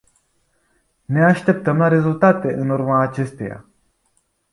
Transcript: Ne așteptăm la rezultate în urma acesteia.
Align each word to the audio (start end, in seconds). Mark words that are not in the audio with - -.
Ne 1.05 1.23
așteptăm 1.25 1.77
la 1.77 1.87
rezultate 1.87 2.53
în 2.53 2.69
urma 2.69 3.01
acesteia. 3.01 3.65